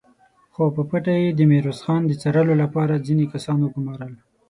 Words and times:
خو 0.53 0.63
په 0.75 0.81
پټه 0.89 1.13
يې 1.21 1.29
د 1.33 1.39
ميرويس 1.51 1.79
خان 1.85 2.01
د 2.05 2.11
څارلو 2.21 2.53
له 2.61 2.67
پاره 2.73 3.03
ځينې 3.07 3.25
کسان 3.33 3.57
وګومارل! 3.61 4.13